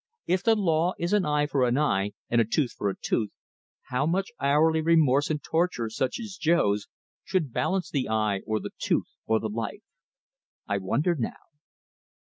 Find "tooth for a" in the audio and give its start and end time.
2.43-2.97